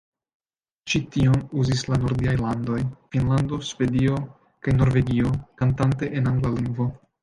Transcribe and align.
Ĉi-tion 0.93 1.43
uzis 1.65 1.83
la 1.91 1.99
nordiaj 2.07 2.33
landoj 2.41 2.79
Finnlando, 2.87 3.63
Svedio 3.71 4.21
kaj 4.65 4.79
Norvegio, 4.83 5.39
kantante 5.65 6.15
en 6.21 6.37
angla 6.37 6.59
lingvo. 6.61 6.95